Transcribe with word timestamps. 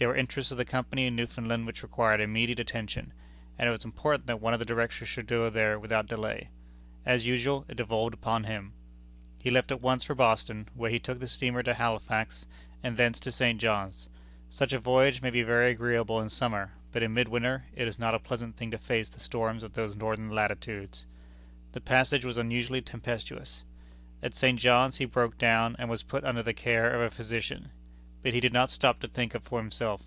There 0.00 0.08
were 0.08 0.16
interests 0.16 0.50
of 0.50 0.56
the 0.56 0.64
Company 0.64 1.04
in 1.06 1.14
Newfoundland 1.14 1.66
which 1.66 1.82
required 1.82 2.22
immediate 2.22 2.58
attention, 2.58 3.12
and 3.58 3.68
it 3.68 3.70
was 3.70 3.84
important 3.84 4.24
that 4.28 4.40
one 4.40 4.54
of 4.54 4.58
the 4.58 4.64
Directors 4.64 5.10
should 5.10 5.26
go 5.26 5.50
there 5.50 5.78
without 5.78 6.06
delay. 6.06 6.48
As 7.04 7.26
usual, 7.26 7.66
it 7.68 7.76
devolved 7.76 8.14
upon 8.14 8.44
him. 8.44 8.72
He 9.38 9.50
left 9.50 9.70
at 9.70 9.82
once 9.82 10.02
for 10.04 10.14
Boston, 10.14 10.66
where 10.72 10.88
he 10.90 10.98
took 10.98 11.20
the 11.20 11.26
steamer 11.28 11.62
to 11.64 11.74
Halifax, 11.74 12.46
and 12.82 12.96
thence 12.96 13.20
to 13.20 13.30
St. 13.30 13.60
John's. 13.60 14.08
Such 14.48 14.72
a 14.72 14.78
voyage 14.78 15.20
may 15.20 15.28
be 15.28 15.42
very 15.42 15.70
agreeable 15.72 16.18
in 16.18 16.30
summer, 16.30 16.72
but 16.92 17.02
in 17.02 17.12
mid 17.12 17.28
winter 17.28 17.66
it 17.74 17.86
is 17.86 17.98
not 17.98 18.14
a 18.14 18.18
pleasant 18.18 18.56
thing 18.56 18.70
to 18.70 18.78
face 18.78 19.10
the 19.10 19.20
storms 19.20 19.62
of 19.62 19.74
those 19.74 19.94
northern 19.94 20.30
latitudes. 20.30 21.04
The 21.72 21.80
passage 21.82 22.24
was 22.24 22.38
unusually 22.38 22.80
tempestuous. 22.80 23.64
At 24.22 24.34
St. 24.34 24.58
John's 24.58 24.96
he 24.96 25.04
broke 25.04 25.36
down, 25.36 25.76
and 25.78 25.90
was 25.90 26.02
put 26.02 26.24
under 26.24 26.42
the 26.42 26.54
care 26.54 26.90
of 26.90 27.02
a 27.02 27.14
physician. 27.14 27.72
But 28.22 28.34
he 28.34 28.40
did 28.40 28.52
not 28.52 28.68
stop 28.70 29.00
to 29.00 29.08
think 29.08 29.34
of 29.34 29.46
himself. 29.46 30.02